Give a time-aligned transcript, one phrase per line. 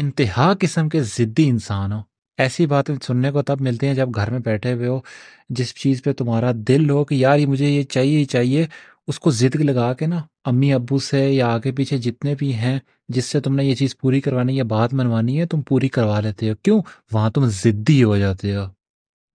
[0.00, 2.00] انتہا قسم کے ضدی انسان ہو۔
[2.38, 5.00] ایسی باتیں سننے کو تب ملتی ہیں جب گھر میں بیٹھے ہوئے ہو،
[5.48, 8.66] جس چیز پہ تمہارا دل ہو کہ یار یہ مجھے یہ چاہیے ہی چاہیے،
[9.08, 12.78] اس کو ضد لگا کے نا امی ابو سے یا آگے پیچھے جتنے بھی ہیں،
[13.08, 16.20] جس سے تم نے یہ چیز پوری کروانی ہے بات منوانی ہے، تم پوری کروا
[16.20, 18.64] لیتے ہو۔ کیوں؟ وہاں تم ضدی ہو جاتے ہو۔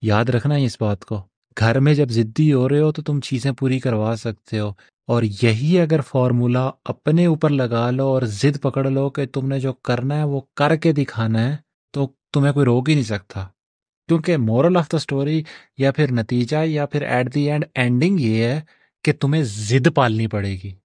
[0.01, 1.21] یاد رکھنا ہے اس بات کو۔
[1.59, 4.71] گھر میں جب ضدی ہو رہے ہو تو تم چیزیں پوری کروا سکتے ہو۔
[5.07, 9.59] اور یہی اگر فارمولا اپنے اوپر لگا لو اور ضد پکڑ لو کہ تم نے
[9.59, 11.57] جو کرنا ہے وہ کر کے دکھانا ہے،
[11.91, 13.47] تو تمہیں کوئی روک ہی نہیں سکتا۔
[14.07, 15.43] کیونکہ مورل آف دا اسٹوری
[15.77, 18.61] یا پھر نتیجہ یا پھر ایٹ دی اینڈ اینڈنگ یہ ہے
[19.03, 20.75] کہ تمہیں ضد پالنی پڑے گی۔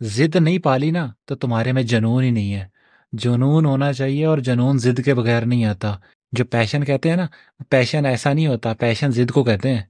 [0.00, 2.66] ضد نہیں پالی نا تو تمہارے میں جنون ہی نہیں ہے۔
[3.12, 5.96] جنون ہونا چاہیے اور جنون ضد کے بغیر نہیں آتا۔
[6.32, 7.26] جو پیشن کہتے ہیں نا
[7.68, 9.82] پیشن ایسا نہیں ہوتا پیشن ضد کو کہتے ہیں۔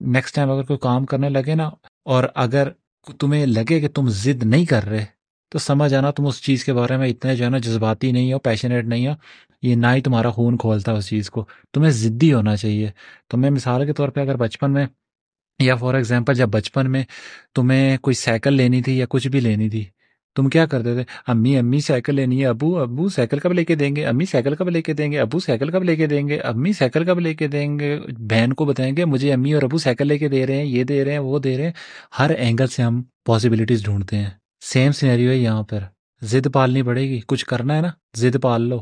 [0.00, 1.70] نیکسٹ ٹائم اگر کوئی کام کرنے لگے نا
[2.04, 2.68] اور اگر
[3.18, 5.04] تمہیں لگے کہ تم ضد نہیں کر رہے،
[5.50, 8.32] تو سمجھ آنا تم اس چیز کے بارے میں اتنے جو ہے نا جذباتی نہیں
[8.32, 9.12] ہو پیشنیٹ نہیں ہو،
[9.62, 12.90] یہ نہ ہی تمہارا خون کھولتا اس چیز کو۔ تمہیں ضدی ہونا چاہیے۔
[13.30, 14.86] تمہیں مثال کے طور پہ اگر بچپن میں
[15.58, 17.04] یا فار ایگزامپل جب بچپن میں
[17.54, 19.84] تمہیں کوئی سائیکل لینی تھی یا کچھ بھی لینی تھی
[20.36, 23.74] تم کیا کرتے تھے؟ امی امی سائیکل لینی ہے، ابو ابو سائیکل کب لے کے
[23.74, 26.28] دیں گے؟ امی سائیکل کب لے کے دیں گے؟ ابو سائیکل کب لے کے دیں
[26.28, 29.62] گے؟ امی سائیکل کب لے کے دیں گے؟ بہن کو بتائیں گے، مجھے امی اور
[29.62, 31.72] ابو سائیکل لے کے دے رہے ہیں، یہ دے رہے ہیں، وہ دے رہے ہیں۔
[32.18, 35.78] ہر اینگل سے ہم پاسبلٹیز ڈھونڈتے ہیں۔ سیم سینیریو ہے یہاں پر۔
[36.22, 38.78] ضد پالنی پڑے گی کچھ کرنا ہے نا؟ ضد پال لو۔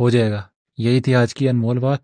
[0.00, 0.42] ہو جائے گا۔
[0.78, 1.98] یہی تھی آج کی انمول بات۔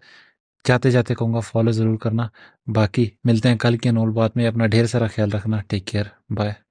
[0.69, 2.29] جاتے جاتے کہوں گا فالو ضرور کرنا۔
[2.67, 6.05] باقی ملتے ہیں کل کی انول بات میں۔ اپنا ڈھیر سارا خیال رکھنا۔ Take care
[6.33, 6.70] bye